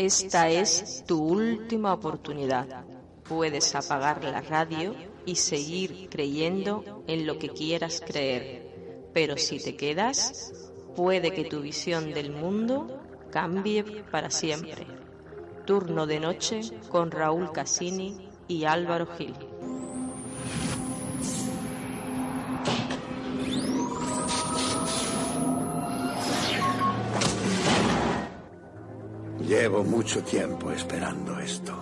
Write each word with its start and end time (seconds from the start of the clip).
Esta 0.00 0.48
es 0.48 1.04
tu 1.06 1.22
última 1.22 1.92
oportunidad. 1.92 2.86
Puedes 3.22 3.74
apagar 3.74 4.24
la 4.24 4.40
radio 4.40 4.94
y 5.26 5.34
seguir 5.36 6.08
creyendo 6.08 7.04
en 7.06 7.26
lo 7.26 7.38
que 7.38 7.50
quieras 7.50 8.00
creer. 8.00 9.10
Pero 9.12 9.36
si 9.36 9.62
te 9.62 9.76
quedas, 9.76 10.54
puede 10.96 11.32
que 11.32 11.44
tu 11.44 11.60
visión 11.60 12.14
del 12.14 12.30
mundo 12.30 12.98
cambie 13.30 13.84
para 14.10 14.30
siempre. 14.30 14.86
Turno 15.66 16.06
de 16.06 16.18
noche 16.18 16.62
con 16.88 17.10
Raúl 17.10 17.52
Cassini 17.52 18.30
y 18.48 18.64
Álvaro 18.64 19.06
Gil. 19.18 19.34
Llevo 29.60 29.84
mucho 29.84 30.22
tiempo 30.22 30.70
esperando 30.70 31.38
esto. 31.38 31.74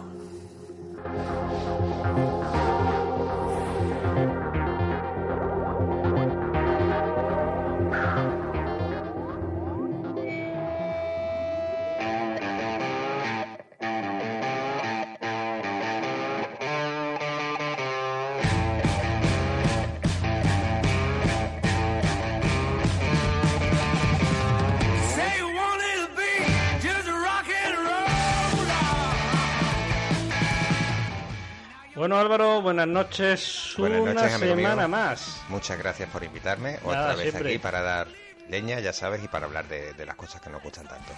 Bueno 31.98 32.16
Álvaro, 32.16 32.62
buenas 32.62 32.86
noches. 32.86 33.74
Buenas 33.76 34.00
Una 34.00 34.14
noches, 34.14 34.34
amigo 34.34 34.54
semana 34.54 34.86
mío. 34.86 34.96
más. 34.96 35.42
Muchas 35.48 35.76
gracias 35.78 36.08
por 36.10 36.22
invitarme 36.22 36.78
otra 36.84 37.14
vez 37.16 37.30
siempre. 37.30 37.48
aquí 37.50 37.58
para 37.58 37.82
dar 37.82 38.06
leña, 38.48 38.78
ya 38.78 38.92
sabes, 38.92 39.22
y 39.24 39.28
para 39.28 39.46
hablar 39.46 39.66
de, 39.66 39.92
de 39.94 40.06
las 40.06 40.14
cosas 40.14 40.40
que 40.40 40.48
nos 40.48 40.62
gustan 40.62 40.86
tanto. 40.86 41.12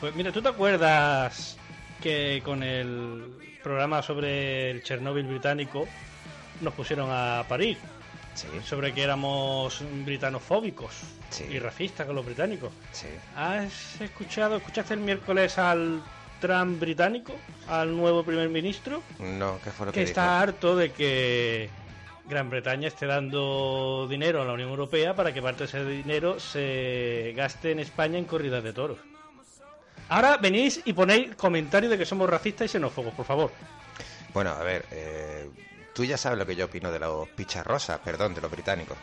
Pues 0.00 0.14
mira, 0.14 0.30
¿tú 0.32 0.42
te 0.42 0.48
acuerdas 0.48 1.56
que 2.02 2.42
con 2.44 2.62
el 2.62 3.58
programa 3.62 4.02
sobre 4.02 4.70
el 4.72 4.82
Chernóbil 4.82 5.26
británico 5.26 5.88
nos 6.60 6.74
pusieron 6.74 7.08
a 7.10 7.42
parir? 7.48 7.78
Sí, 8.34 8.46
Sobre 8.62 8.92
que 8.92 9.02
éramos 9.02 9.82
britanofóbicos 10.04 10.92
Sí. 11.30 11.44
y 11.50 11.58
racistas 11.58 12.06
con 12.06 12.14
los 12.14 12.26
británicos. 12.26 12.70
sí. 12.92 13.08
¿Has 13.34 13.98
escuchado, 14.02 14.56
escuchaste 14.58 14.92
el 14.92 15.00
miércoles 15.00 15.56
al 15.56 16.02
Trump 16.40 16.80
británico, 16.80 17.34
al 17.68 17.96
nuevo 17.96 18.22
primer 18.22 18.48
ministro? 18.48 19.02
No, 19.18 19.58
¿qué 19.62 19.70
fue 19.70 19.86
lo 19.86 19.92
que, 19.92 20.00
que 20.00 20.06
dijo? 20.06 20.10
está 20.10 20.40
harto 20.40 20.76
de 20.76 20.92
que 20.92 21.70
Gran 22.28 22.50
Bretaña 22.50 22.88
esté 22.88 23.06
dando 23.06 24.06
dinero 24.08 24.42
a 24.42 24.44
la 24.44 24.52
Unión 24.52 24.70
Europea 24.70 25.14
para 25.14 25.32
que 25.32 25.40
parte 25.40 25.60
de 25.60 25.64
ese 25.66 25.84
dinero 25.84 26.40
se 26.40 27.32
gaste 27.36 27.70
en 27.70 27.80
España 27.80 28.18
en 28.18 28.24
corridas 28.24 28.64
de 28.64 28.72
toros. 28.72 28.98
Ahora 30.08 30.36
venís 30.36 30.80
y 30.84 30.92
ponéis 30.92 31.34
comentarios 31.34 31.90
de 31.90 31.98
que 31.98 32.06
somos 32.06 32.30
racistas 32.30 32.66
y 32.66 32.68
xenófobos, 32.68 33.14
por 33.14 33.26
favor. 33.26 33.50
Bueno, 34.32 34.50
a 34.50 34.62
ver, 34.62 34.84
eh, 34.90 35.48
tú 35.94 36.04
ya 36.04 36.16
sabes 36.16 36.38
lo 36.38 36.46
que 36.46 36.54
yo 36.54 36.66
opino 36.66 36.92
de 36.92 36.98
los 36.98 37.28
picharrosas, 37.30 37.98
perdón, 38.00 38.34
de 38.34 38.40
los 38.40 38.50
británicicos. 38.50 38.98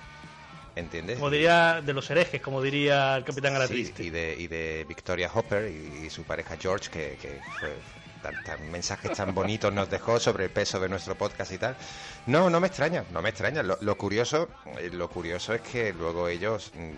¿Entiendes? 0.75 1.17
Como 1.17 1.29
diría 1.29 1.81
de 1.81 1.93
los 1.93 2.09
herejes, 2.09 2.41
como 2.41 2.61
diría 2.61 3.15
el 3.17 3.23
capitán 3.23 3.51
Sí, 3.51 3.53
Galatriste. 3.53 4.03
y 4.03 4.09
de, 4.09 4.35
y 4.39 4.47
de 4.47 4.85
Victoria 4.87 5.29
Hopper 5.33 5.69
y, 5.71 6.05
y 6.05 6.09
su 6.09 6.23
pareja 6.23 6.57
George, 6.59 6.89
que, 6.89 7.17
que 7.21 7.39
fue 7.59 7.75
tan, 8.23 8.43
tan- 8.43 8.71
mensajes 8.71 9.11
tan 9.15 9.35
bonitos 9.35 9.71
nos 9.71 9.87
dejó 9.89 10.19
sobre 10.19 10.45
el 10.45 10.49
peso 10.49 10.79
de 10.79 10.89
nuestro 10.89 11.15
podcast 11.15 11.51
y 11.51 11.59
tal. 11.59 11.75
No, 12.25 12.49
no 12.49 12.59
me 12.59 12.67
extraña, 12.67 13.03
no 13.11 13.21
me 13.21 13.29
extraña. 13.29 13.61
Lo, 13.61 13.77
lo 13.81 13.97
curioso, 13.97 14.49
eh, 14.79 14.89
lo 14.91 15.09
curioso 15.09 15.53
es 15.53 15.61
que 15.61 15.93
luego 15.93 16.27
ellos, 16.27 16.71
mm, 16.73 16.79
eh, 16.79 16.93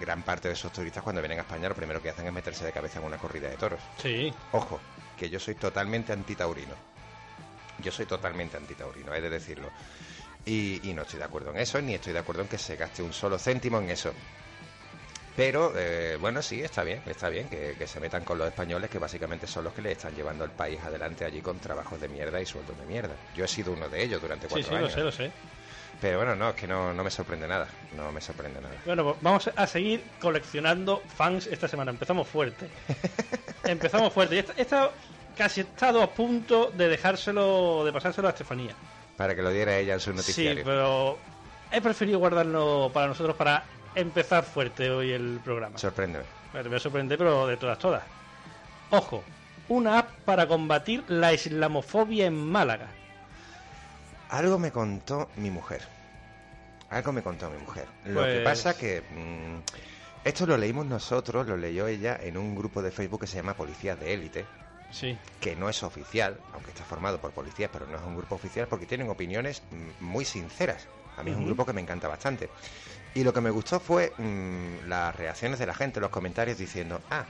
gran 0.00 0.22
parte 0.22 0.48
de 0.48 0.54
esos 0.54 0.72
turistas 0.72 1.02
cuando 1.02 1.20
vienen 1.20 1.38
a 1.40 1.42
España, 1.42 1.68
lo 1.68 1.74
primero 1.74 2.00
que 2.00 2.08
hacen 2.10 2.26
es 2.26 2.32
meterse 2.32 2.64
de 2.64 2.72
cabeza 2.72 2.98
en 3.00 3.04
una 3.04 3.18
corrida 3.18 3.50
de 3.50 3.56
toros. 3.56 3.80
Sí, 4.00 4.32
Ojo, 4.52 4.80
que 5.18 5.28
yo 5.28 5.38
soy 5.38 5.56
totalmente 5.56 6.14
antitaurino. 6.14 6.74
Yo 7.82 7.92
soy 7.92 8.06
totalmente 8.06 8.56
antitaurino, 8.56 9.12
he 9.14 9.20
de 9.20 9.28
decirlo. 9.28 9.68
Y, 10.46 10.88
y 10.88 10.94
no 10.94 11.02
estoy 11.02 11.18
de 11.18 11.24
acuerdo 11.24 11.50
en 11.50 11.58
eso, 11.58 11.80
ni 11.82 11.94
estoy 11.94 12.12
de 12.12 12.20
acuerdo 12.20 12.42
en 12.42 12.48
que 12.48 12.56
se 12.58 12.76
gaste 12.76 13.02
un 13.02 13.12
solo 13.12 13.38
céntimo 13.38 13.78
en 13.78 13.90
eso. 13.90 14.12
Pero, 15.36 15.74
eh, 15.76 16.16
bueno, 16.18 16.40
sí, 16.40 16.62
está 16.62 16.82
bien, 16.82 17.02
está 17.04 17.28
bien 17.28 17.48
que, 17.48 17.74
que 17.78 17.86
se 17.86 18.00
metan 18.00 18.24
con 18.24 18.38
los 18.38 18.48
españoles, 18.48 18.88
que 18.88 18.98
básicamente 18.98 19.46
son 19.46 19.64
los 19.64 19.74
que 19.74 19.82
le 19.82 19.92
están 19.92 20.14
llevando 20.14 20.44
el 20.44 20.50
país 20.50 20.80
adelante 20.82 21.26
allí 21.26 21.42
con 21.42 21.58
trabajos 21.58 22.00
de 22.00 22.08
mierda 22.08 22.40
y 22.40 22.46
sueldos 22.46 22.78
de 22.78 22.86
mierda. 22.86 23.14
Yo 23.34 23.44
he 23.44 23.48
sido 23.48 23.72
uno 23.72 23.86
de 23.88 24.02
ellos 24.02 24.22
durante 24.22 24.46
sí, 24.46 24.54
cuatro 24.54 24.68
sí, 24.68 24.70
lo 24.72 24.78
años. 24.78 24.92
sé, 24.92 25.00
lo 25.00 25.12
sé. 25.12 25.30
Pero 26.00 26.18
bueno, 26.18 26.36
no, 26.36 26.50
es 26.50 26.54
que 26.56 26.66
no, 26.66 26.92
no 26.94 27.04
me 27.04 27.10
sorprende 27.10 27.46
nada. 27.48 27.68
No 27.96 28.12
me 28.12 28.20
sorprende 28.20 28.60
nada. 28.60 28.74
Bueno, 28.86 29.04
pues 29.04 29.16
vamos 29.20 29.50
a 29.54 29.66
seguir 29.66 30.02
coleccionando 30.20 31.02
fans 31.16 31.46
esta 31.48 31.68
semana. 31.68 31.90
Empezamos 31.90 32.28
fuerte. 32.28 32.68
Empezamos 33.64 34.12
fuerte. 34.12 34.36
Y 34.36 34.38
esta, 34.38 34.52
esta 34.56 34.90
casi 35.36 35.60
he 35.60 35.64
estado 35.64 36.02
a 36.02 36.10
punto 36.14 36.70
de 36.70 36.88
dejárselo, 36.88 37.84
de 37.84 37.92
pasárselo 37.92 38.28
a 38.28 38.30
Estefanía. 38.30 38.74
Para 39.16 39.34
que 39.34 39.42
lo 39.42 39.50
diera 39.50 39.76
ella 39.78 39.94
en 39.94 40.00
su 40.00 40.10
Sí, 40.10 40.16
noticiario. 40.16 40.64
pero 40.64 41.18
he 41.72 41.80
preferido 41.80 42.18
guardarlo 42.18 42.90
para 42.92 43.08
nosotros 43.08 43.34
para 43.36 43.64
empezar 43.94 44.44
fuerte 44.44 44.90
hoy 44.90 45.12
el 45.12 45.40
programa. 45.42 45.78
Sorpréndeme. 45.78 46.24
Te 46.52 46.62
voy 46.68 46.76
a 46.76 46.80
sorprender, 46.80 47.18
pero 47.18 47.46
de 47.46 47.56
todas, 47.56 47.78
todas. 47.78 48.02
Ojo, 48.90 49.22
una 49.68 49.98
app 49.98 50.10
para 50.24 50.46
combatir 50.46 51.04
la 51.08 51.32
islamofobia 51.32 52.26
en 52.26 52.34
Málaga. 52.34 52.88
Algo 54.30 54.58
me 54.58 54.70
contó 54.72 55.28
mi 55.36 55.50
mujer. 55.50 55.82
Algo 56.90 57.12
me 57.12 57.22
contó 57.22 57.50
mi 57.50 57.58
mujer. 57.58 57.86
Lo 58.04 58.22
que 58.24 58.40
Pues- 58.42 58.44
pasa 58.44 58.76
que 58.76 59.02
mm, 59.02 59.58
esto 60.24 60.46
lo 60.46 60.56
leímos 60.56 60.86
nosotros, 60.86 61.46
lo 61.46 61.56
leyó 61.56 61.86
ella 61.88 62.18
en 62.20 62.36
un 62.36 62.54
grupo 62.54 62.80
de 62.82 62.90
Facebook 62.90 63.20
que 63.20 63.26
se 63.26 63.36
llama 63.36 63.54
Policías 63.54 63.98
de 63.98 64.14
Élite, 64.14 64.44
Sí, 64.90 65.18
que 65.40 65.56
no 65.56 65.68
es 65.68 65.82
oficial, 65.82 66.40
aunque 66.52 66.70
está 66.70 66.84
formado 66.84 67.20
por 67.20 67.32
policías, 67.32 67.70
pero 67.72 67.86
no 67.86 67.96
es 67.96 68.02
un 68.02 68.16
grupo 68.16 68.34
oficial 68.36 68.68
porque 68.68 68.86
tienen 68.86 69.08
opiniones 69.10 69.62
mm, 69.70 69.90
muy 70.00 70.24
sinceras. 70.24 70.88
A 71.16 71.22
mí 71.22 71.30
es 71.30 71.36
un 71.36 71.44
grupo 71.46 71.64
que 71.64 71.72
me 71.72 71.80
encanta 71.80 72.08
bastante. 72.08 72.50
Y 73.14 73.24
lo 73.24 73.32
que 73.32 73.40
me 73.40 73.50
gustó 73.50 73.80
fue 73.80 74.14
mm, 74.18 74.86
las 74.88 75.14
reacciones 75.14 75.58
de 75.58 75.66
la 75.66 75.74
gente, 75.74 76.00
los 76.00 76.10
comentarios 76.10 76.58
diciendo, 76.58 77.02
ah, 77.10 77.26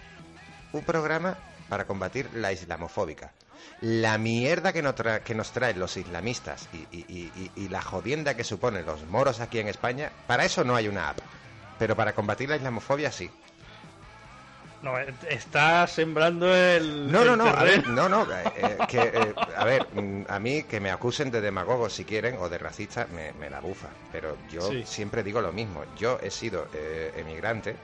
un 0.72 0.84
programa 0.84 1.38
para 1.68 1.86
combatir 1.86 2.30
la 2.34 2.52
islamofóbica. 2.52 3.32
La 3.80 4.18
mierda 4.18 4.72
que 4.72 4.82
nos, 4.82 4.94
tra- 4.94 5.22
que 5.22 5.34
nos 5.34 5.52
traen 5.52 5.78
los 5.78 5.96
islamistas 5.96 6.68
y, 6.72 6.78
y- 6.90 7.06
y- 7.08 7.32
y- 7.34 7.64
y 7.64 7.68
la 7.68 7.82
jodienda 7.82 8.36
que 8.36 8.44
suponen 8.44 8.84
los 8.86 9.06
moros 9.06 9.40
aquí 9.40 9.58
en 9.58 9.68
España, 9.68 10.12
para 10.26 10.44
eso 10.44 10.64
no 10.64 10.76
hay 10.76 10.88
una 10.88 11.08
app. 11.08 11.18
Pero 11.78 11.96
para 11.96 12.14
combatir 12.14 12.48
la 12.48 12.56
islamofobia 12.56 13.12
sí. 13.12 13.30
No, 14.82 14.98
eh, 14.98 15.14
está 15.28 15.86
sembrando 15.86 16.54
el. 16.54 17.10
No, 17.10 17.24
no, 17.24 17.36
no, 17.36 17.45
a 17.47 17.62
ver, 17.65 17.86
no, 17.89 18.09
no, 18.09 18.22
eh, 18.33 18.50
eh, 18.54 18.77
que, 18.89 19.10
eh, 19.15 19.34
a 19.56 19.65
ver, 19.65 19.86
mm, 19.92 20.22
a 20.28 20.39
mí 20.41 20.62
que 20.65 20.80
me 20.80 20.91
acusen 20.91 21.30
de 21.30 21.41
demagogo 21.41 21.89
si 21.89 22.04
quieren 22.04 22.36
o 22.39 22.48
de 22.48 22.59
racista 22.59 23.06
me, 23.10 23.33
me 23.34 23.48
la 23.48 23.60
bufa, 23.60 23.91
pero 24.10 24.36
yo 24.48 24.60
Sí. 24.60 24.84
siempre 24.84 25.22
digo 25.22 25.41
lo 25.41 25.53
mismo, 25.53 25.84
yo 25.97 26.18
he 26.22 26.30
sido 26.30 26.66
eh, 26.72 27.12
emigrante, 27.16 27.77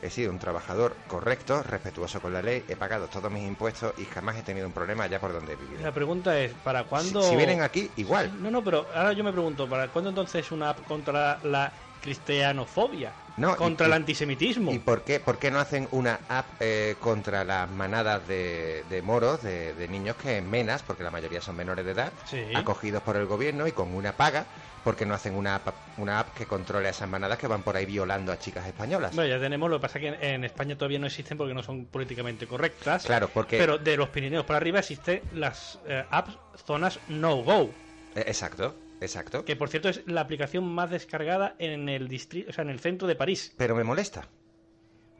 he 0.00 0.10
sido 0.10 0.30
un 0.30 0.38
trabajador 0.38 0.96
correcto, 1.08 1.62
respetuoso 1.62 2.20
con 2.20 2.32
la 2.32 2.40
ley, 2.42 2.64
he 2.68 2.76
pagado 2.76 3.08
todos 3.08 3.30
mis 3.32 3.46
impuestos 3.46 3.94
y 3.98 4.04
jamás 4.04 4.36
he 4.36 4.42
tenido 4.42 4.66
un 4.66 4.72
problema 4.72 5.04
allá 5.04 5.18
por 5.20 5.32
donde 5.32 5.54
he 5.54 5.56
vivido. 5.56 5.82
La 5.82 5.92
pregunta 5.92 6.38
es: 6.38 6.52
¿para 6.54 6.84
Si, 6.84 6.88
cuándo.? 6.88 7.20
si 7.20 7.36
vienen 7.36 7.62
aquí, 7.62 7.90
igual. 7.96 8.30
No, 8.40 8.50
no, 8.50 8.62
pero 8.62 8.86
ahora 8.94 9.12
yo 9.12 9.24
me 9.24 9.32
pregunto: 9.32 9.68
¿para 9.68 9.88
cuándo 9.88 10.10
entonces 10.10 10.50
una 10.52 10.70
app 10.70 10.86
contra 10.86 11.40
la 11.42 11.72
cristianofobia? 12.00 13.14
No, 13.36 13.56
contra 13.56 13.86
y- 13.86 13.90
el 13.90 13.92
antisemitismo. 13.94 14.72
¿Y 14.72 14.80
por 14.80 15.04
qué, 15.04 15.20
por 15.20 15.38
qué 15.38 15.50
no 15.50 15.60
hacen 15.60 15.88
una 15.92 16.20
app 16.28 16.46
eh, 16.60 16.96
contra 17.00 17.44
las 17.44 17.70
manadas 17.70 18.26
de, 18.26 18.84
de 18.88 19.02
moros, 19.02 19.42
de, 19.42 19.74
de 19.74 19.88
niños 19.88 20.16
que 20.16 20.36
en 20.38 20.50
menas, 20.50 20.82
porque 20.82 21.04
la 21.04 21.10
mayoría 21.12 21.40
son 21.40 21.54
menores 21.56 21.84
de 21.84 21.92
edad, 21.92 22.12
Sí. 22.24 22.44
acogidos 22.54 23.02
por 23.02 23.16
el 23.16 23.26
gobierno 23.26 23.66
y 23.68 23.72
con 23.72 23.94
una 23.94 24.16
paga, 24.16 24.46
¿Por 24.82 24.96
qué 24.96 25.04
no 25.04 25.12
hacen 25.14 25.34
una 25.34 25.56
app, 25.56 25.68
una 25.98 26.18
app 26.20 26.34
que 26.34 26.46
controle 26.46 26.86
a 26.88 26.92
esas 26.92 27.08
manadas 27.08 27.36
que 27.36 27.46
van 27.46 27.62
por 27.62 27.76
ahí 27.76 27.84
violando 27.84 28.32
a 28.32 28.38
chicas 28.38 28.66
españolas? 28.66 29.14
Bueno, 29.14 29.28
ya 29.28 29.38
tenemos, 29.40 29.68
lo 29.68 29.76
que 29.78 29.82
pasa 29.82 29.98
es 29.98 30.02
que 30.02 30.08
en, 30.08 30.22
en 30.36 30.44
España 30.44 30.76
todavía 30.78 30.98
no 30.98 31.06
existen 31.06 31.36
porque 31.36 31.52
no 31.52 31.62
son 31.62 31.86
políticamente 31.86 32.46
correctas. 32.46 33.04
Claro, 33.04 33.28
porque... 33.28 33.58
Pero 33.58 33.76
de 33.78 33.96
los 33.96 34.08
Pirineos 34.08 34.44
para 34.46 34.56
arriba 34.56 34.78
existen 34.78 35.22
las 35.32 35.78
eh, 35.86 36.06
apps 36.10 36.38
zonas 36.64 37.00
no-go. 37.08 37.74
Eh, 38.14 38.24
Exacto, 38.28 38.76
exacto. 39.00 39.44
Que 39.44 39.56
por 39.56 39.68
cierto 39.68 39.88
es 39.88 40.02
la 40.06 40.20
aplicación 40.22 40.64
más 40.64 40.90
descargada 40.90 41.54
en 41.58 41.88
el 41.88 42.08
distrito, 42.08 42.50
o 42.50 42.52
sea, 42.52 42.62
en 42.62 42.70
el 42.70 42.80
centro 42.80 43.06
de 43.08 43.14
París. 43.16 43.52
Pero 43.56 43.74
me 43.74 43.84
molesta. 43.84 44.28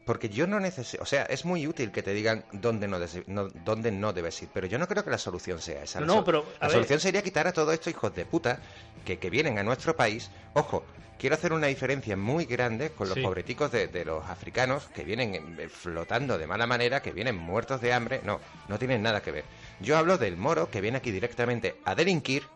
Porque 0.05 0.29
yo 0.29 0.47
no 0.47 0.59
necesito, 0.59 1.03
o 1.03 1.05
sea, 1.05 1.23
es 1.23 1.45
muy 1.45 1.67
útil 1.67 1.91
que 1.91 2.01
te 2.01 2.13
digan 2.15 2.43
dónde 2.51 2.87
no, 2.87 2.99
des- 2.99 3.27
no- 3.27 3.47
dónde 3.49 3.91
no 3.91 4.11
debes 4.11 4.41
ir, 4.41 4.49
pero 4.51 4.65
yo 4.65 4.79
no 4.79 4.87
creo 4.87 5.03
que 5.03 5.11
la 5.11 5.19
solución 5.19 5.61
sea 5.61 5.83
esa. 5.83 5.99
La 5.99 6.07
No, 6.07 6.13
sol- 6.15 6.23
pero, 6.25 6.45
la 6.59 6.67
ver. 6.67 6.71
solución 6.71 6.99
sería 6.99 7.21
quitar 7.21 7.45
a 7.45 7.53
todos 7.53 7.71
estos 7.75 7.91
hijos 7.91 8.15
de 8.15 8.25
puta 8.25 8.59
que, 9.05 9.19
que 9.19 9.29
vienen 9.29 9.59
a 9.59 9.63
nuestro 9.63 9.95
país. 9.95 10.31
Ojo, 10.55 10.83
quiero 11.19 11.35
hacer 11.35 11.53
una 11.53 11.67
diferencia 11.67 12.17
muy 12.17 12.45
grande 12.45 12.89
con 12.89 13.07
los 13.07 13.13
Sí. 13.15 13.21
pobreticos 13.21 13.71
de, 13.71 13.87
de 13.87 14.03
los 14.03 14.27
africanos 14.27 14.85
que 14.95 15.03
vienen 15.03 15.35
eh, 15.59 15.69
flotando 15.69 16.39
de 16.39 16.47
mala 16.47 16.65
manera, 16.65 17.03
que 17.03 17.11
vienen 17.11 17.35
muertos 17.37 17.79
de 17.79 17.93
hambre. 17.93 18.21
No, 18.23 18.39
no 18.67 18.79
tienen 18.79 19.03
nada 19.03 19.21
que 19.21 19.31
ver. 19.31 19.43
Yo 19.79 19.95
hablo 19.95 20.17
del 20.17 20.37
moro 20.37 20.71
que 20.71 20.81
viene 20.81 20.97
aquí 20.97 21.11
directamente 21.11 21.75
a 21.85 21.93
delinquir, 21.93 22.47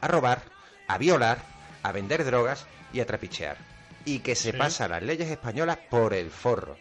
a 0.00 0.06
robar, 0.06 0.42
a 0.92 0.98
violar, 0.98 1.38
a 1.82 1.92
vender 1.92 2.24
drogas 2.24 2.66
y 2.92 3.00
a 3.00 3.06
trapichear. 3.06 3.56
Y 4.04 4.20
que 4.20 4.34
se 4.34 4.52
Sí. 4.52 4.56
pasa 4.58 4.88
las 4.88 5.02
leyes 5.02 5.30
españolas 5.30 5.78
por 5.88 6.14
el 6.14 6.30
forro. 6.30 6.76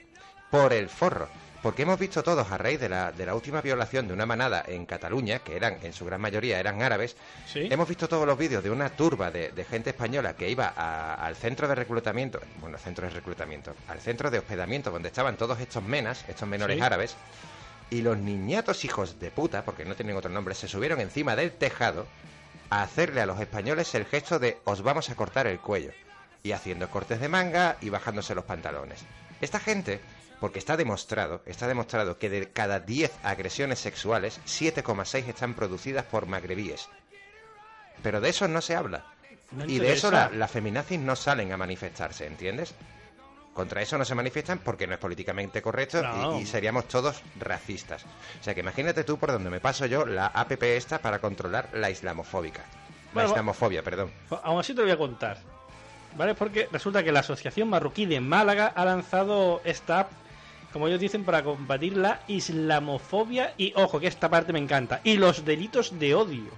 Por 0.49 0.73
el 0.73 0.89
forro. 0.89 1.27
Porque 1.61 1.81
hemos 1.81 1.99
visto 1.99 2.23
todos 2.23 2.49
a 2.49 2.57
raíz 2.57 2.79
de 2.79 2.87
la, 2.87 3.11
de 3.11 3.25
la 3.25 3.35
última 3.35 3.59
violación 3.61 4.07
de 4.07 4.13
una 4.13 4.25
manada 4.25 4.63
en 4.65 4.85
Cataluña, 4.85 5.39
que 5.39 5.57
eran, 5.57 5.77
en 5.83 5.91
su 5.91 6.05
gran 6.05 6.21
mayoría 6.21 6.57
eran 6.57 6.81
árabes, 6.81 7.17
Sí. 7.45 7.67
hemos 7.69 7.85
visto 7.89 8.07
todos 8.07 8.25
los 8.25 8.37
vídeos 8.37 8.63
de 8.63 8.69
una 8.71 8.89
turba 8.91 9.29
de, 9.29 9.51
de 9.51 9.65
gente 9.65 9.89
española 9.89 10.35
que 10.37 10.49
iba 10.49 10.73
a- 10.75 11.15
al 11.15 11.35
centro 11.35 11.67
de 11.67 11.75
reclutamiento, 11.75 12.39
bueno, 12.61 12.77
centro 12.77 13.05
de 13.07 13.13
reclutamiento, 13.13 13.75
al 13.89 13.99
centro 13.99 14.31
de 14.31 14.39
hospedamiento 14.39 14.89
donde 14.89 15.09
estaban 15.09 15.35
todos 15.35 15.59
estos 15.59 15.83
menas, 15.83 16.23
estos 16.29 16.47
menores 16.47 16.77
Sí. 16.77 16.81
árabes, 16.81 17.15
y 17.89 18.03
los 18.03 18.17
niñatos 18.17 18.85
hijos 18.85 19.19
de 19.19 19.29
puta, 19.29 19.65
porque 19.65 19.83
no 19.83 19.95
tienen 19.95 20.15
otro 20.15 20.29
nombre, 20.31 20.55
se 20.55 20.69
subieron 20.69 21.01
encima 21.01 21.35
del 21.35 21.51
tejado 21.51 22.07
a 22.69 22.81
hacerle 22.83 23.21
a 23.21 23.25
los 23.25 23.39
españoles 23.39 23.93
el 23.95 24.05
gesto 24.05 24.39
de 24.39 24.57
os 24.65 24.81
vamos 24.81 25.09
a 25.09 25.15
cortar 25.15 25.47
el 25.47 25.59
cuello. 25.59 25.91
Y 26.43 26.51
haciendo 26.53 26.89
cortes 26.89 27.19
de 27.19 27.27
manga 27.29 27.77
y 27.81 27.89
bajándose 27.89 28.33
los 28.35 28.45
pantalones. 28.45 29.01
Esta 29.41 29.59
gente, 29.59 29.99
porque 30.39 30.59
está 30.59 30.77
demostrado, 30.77 31.41
está 31.45 31.67
demostrado 31.67 32.17
que 32.17 32.29
de 32.29 32.49
cada 32.49 32.79
10 32.79 33.11
agresiones 33.23 33.79
sexuales, 33.79 34.39
7,6 34.45 35.27
están 35.27 35.53
producidas 35.53 36.05
por 36.05 36.27
magrebíes. 36.27 36.87
Pero 38.03 38.21
de 38.21 38.29
eso 38.29 38.47
no 38.47 38.61
se 38.61 38.75
habla. 38.75 39.05
No 39.51 39.65
y 39.65 39.79
de 39.79 39.91
eso 39.93 40.11
la- 40.11 40.29
las 40.29 40.51
feminazis 40.51 40.99
no 40.99 41.15
salen 41.15 41.51
a 41.51 41.57
manifestarse, 41.57 42.25
¿entiendes? 42.25 42.73
Contra 43.53 43.81
eso 43.81 43.97
no 43.97 44.05
se 44.05 44.15
manifiestan 44.15 44.59
porque 44.59 44.87
no 44.87 44.93
es 44.93 44.99
políticamente 44.99 45.61
correcto 45.61 45.99
y- 45.99 46.03
No. 46.03 46.39
y, 46.39 46.45
seríamos 46.45 46.87
todos 46.87 47.21
racistas. 47.39 48.05
O 48.39 48.43
sea 48.43 48.53
que 48.53 48.61
imagínate 48.61 49.03
tú 49.03 49.17
por 49.17 49.31
donde 49.31 49.49
me 49.49 49.59
paso 49.59 49.85
yo 49.85 50.05
la 50.05 50.27
APP 50.27 50.77
esta 50.77 50.99
para 50.99 51.19
controlar 51.19 51.69
la 51.73 51.89
islamofóbica. 51.89 52.63
La 53.13 53.25
islamofobia, 53.25 53.83
perdón. 53.83 54.11
Pues, 54.29 54.39
Aún 54.43 54.59
así 54.59 54.73
te 54.73 54.81
lo 54.81 54.85
voy 54.85 54.93
a 54.93 54.97
contar. 54.97 55.37
¿Vale? 56.15 56.35
Porque 56.35 56.67
resulta 56.71 57.03
que 57.03 57.11
la 57.11 57.19
Asociación 57.19 57.69
Marroquí 57.69 58.05
de 58.05 58.19
Málaga 58.19 58.71
ha 58.75 58.85
lanzado 58.85 59.61
esta 59.63 60.01
app, 60.01 60.11
como 60.73 60.87
ellos 60.87 60.99
dicen, 60.99 61.23
para 61.23 61.43
combatir 61.43 61.97
la 61.97 62.21
islamofobia 62.27 63.53
y, 63.57 63.73
ojo, 63.75 63.99
que 63.99 64.07
esta 64.07 64.29
parte 64.29 64.53
me 64.53 64.59
encanta, 64.59 65.01
y 65.03 65.17
los 65.17 65.43
delitos 65.45 65.97
de 65.99 66.15
odio. 66.15 66.51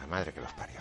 La 0.00 0.06
madre 0.06 0.32
que 0.32 0.40
los 0.40 0.52
parió. 0.52 0.80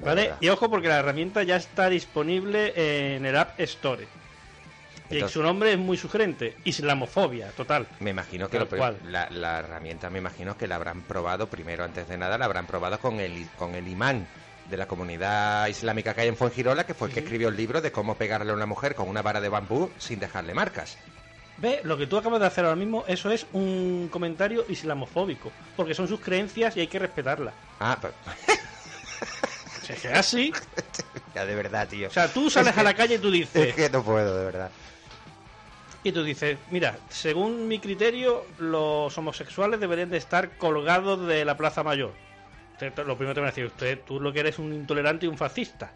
¿Vale? 0.00 0.34
Y 0.40 0.48
ojo 0.50 0.68
porque 0.70 0.88
la 0.88 0.98
herramienta 0.98 1.42
ya 1.42 1.56
está 1.56 1.88
disponible 1.88 3.14
en 3.16 3.24
el 3.26 3.36
App 3.36 3.58
Store. 3.60 4.06
Y 5.10 5.14
Entonces- 5.14 5.34
su 5.34 5.42
nombre 5.42 5.72
es 5.72 5.78
muy 5.78 5.96
sugerente, 5.96 6.56
islamofobia, 6.64 7.48
total. 7.50 7.86
Me 8.00 8.10
imagino 8.10 8.48
que 8.48 8.58
lo 8.58 8.66
la, 9.08 9.28
la 9.30 9.58
herramienta, 9.60 10.10
me 10.10 10.18
imagino 10.18 10.56
que 10.58 10.66
la 10.66 10.76
habrán 10.76 11.02
probado 11.02 11.48
primero, 11.48 11.84
antes 11.84 12.08
de 12.08 12.18
nada, 12.18 12.36
la 12.38 12.44
habrán 12.46 12.66
probado 12.66 12.98
con 12.98 13.20
el, 13.20 13.48
con 13.56 13.74
el 13.74 13.86
imán 13.86 14.26
de 14.68 14.76
la 14.76 14.88
comunidad 14.88 15.68
islámica 15.68 16.12
que 16.12 16.22
hay 16.22 16.28
en 16.28 16.36
Fuengirola, 16.36 16.84
que 16.84 16.94
fue 16.94 17.08
el 17.08 17.14
que 17.14 17.20
escribió 17.20 17.48
el 17.48 17.56
libro 17.56 17.80
de 17.80 17.92
cómo 17.92 18.16
pegarle 18.16 18.50
a 18.50 18.54
una 18.54 18.66
mujer 18.66 18.94
con 18.96 19.08
una 19.08 19.22
vara 19.22 19.40
de 19.40 19.48
bambú 19.48 19.90
sin 19.98 20.18
dejarle 20.18 20.54
marcas. 20.54 20.98
Ve, 21.58 21.80
lo 21.84 21.96
que 21.96 22.06
tú 22.06 22.18
acabas 22.18 22.40
de 22.40 22.46
hacer 22.46 22.64
ahora 22.64 22.76
mismo, 22.76 23.04
eso 23.06 23.30
es 23.30 23.46
un 23.52 24.08
comentario 24.10 24.64
islamofóbico, 24.68 25.50
porque 25.76 25.94
son 25.94 26.08
sus 26.08 26.20
creencias 26.20 26.76
y 26.76 26.80
hay 26.80 26.86
que 26.88 26.98
respetarlas. 26.98 27.54
Ah, 27.80 27.96
pues, 28.00 28.12
O 29.82 29.86
sea, 29.86 29.96
que 29.96 30.08
es 30.08 30.18
así. 30.18 30.52
ya 31.34 31.46
de 31.46 31.54
verdad, 31.54 31.88
tío. 31.88 32.08
O 32.08 32.10
sea, 32.10 32.28
tú 32.28 32.50
sales 32.50 32.76
a 32.76 32.82
la 32.82 32.92
calle 32.94 33.14
y 33.14 33.18
tú 33.18 33.30
dices, 33.30 33.68
Es 33.68 33.74
que 33.74 33.88
no 33.88 34.02
puedo, 34.02 34.36
de 34.36 34.44
verdad. 34.44 34.70
Y 36.08 36.12
tú 36.12 36.22
dices, 36.22 36.58
mira, 36.70 36.98
según 37.08 37.66
mi 37.68 37.78
criterio, 37.78 38.44
los 38.58 39.16
homosexuales 39.18 39.80
deberían 39.80 40.10
de 40.10 40.18
estar 40.18 40.50
colgados 40.58 41.26
de 41.26 41.44
la 41.44 41.56
Plaza 41.56 41.82
Mayor. 41.82 42.12
Lo 43.06 43.16
primero 43.16 43.34
te 43.34 43.40
van 43.40 43.48
a 43.48 43.50
decir, 43.50 43.64
usted, 43.64 44.00
tú 44.06 44.20
lo 44.20 44.32
que 44.32 44.40
eres 44.40 44.58
un 44.58 44.72
intolerante 44.72 45.26
y 45.26 45.28
un 45.28 45.38
fascista. 45.38 45.90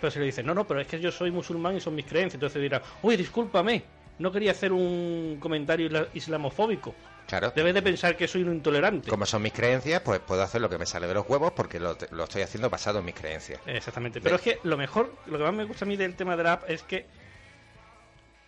Pero 0.00 0.10
si 0.10 0.18
le 0.18 0.26
dices, 0.26 0.44
no, 0.44 0.54
no, 0.54 0.66
pero 0.66 0.80
es 0.80 0.86
que 0.86 1.00
yo 1.00 1.12
soy 1.12 1.30
musulmán 1.30 1.76
y 1.76 1.80
son 1.80 1.94
mis 1.94 2.06
creencias, 2.06 2.34
entonces 2.34 2.60
dirá, 2.62 2.82
oye, 3.02 3.16
discúlpame, 3.16 3.82
no 4.18 4.30
quería 4.32 4.52
hacer 4.52 4.72
un 4.72 5.36
comentario 5.40 5.86
isla- 5.86 6.06
islamofóbico. 6.14 6.94
Claro. 7.26 7.52
Debes 7.54 7.72
de 7.74 7.82
pensar 7.82 8.16
que 8.16 8.26
soy 8.28 8.42
un 8.42 8.52
intolerante. 8.54 9.08
Como 9.08 9.26
son 9.26 9.42
mis 9.42 9.52
creencias, 9.52 10.00
pues 10.02 10.20
puedo 10.20 10.42
hacer 10.42 10.60
lo 10.60 10.68
que 10.68 10.76
me 10.78 10.86
sale 10.86 11.06
de 11.06 11.14
los 11.14 11.28
huevos 11.28 11.52
porque 11.52 11.78
lo, 11.78 11.96
lo 12.10 12.24
estoy 12.24 12.42
haciendo 12.42 12.68
basado 12.68 12.98
en 12.98 13.04
mis 13.04 13.14
creencias. 13.14 13.60
Exactamente. 13.64 14.20
Pero 14.20 14.36
es 14.36 14.42
que 14.42 14.58
lo 14.64 14.76
mejor, 14.76 15.14
lo 15.26 15.38
que 15.38 15.44
más 15.44 15.54
me 15.54 15.64
gusta 15.64 15.84
a 15.84 15.88
mí 15.88 15.96
del 15.96 16.14
tema 16.16 16.36
de 16.36 16.42
la 16.42 16.54
app 16.54 16.68
es 16.68 16.82
que 16.82 17.06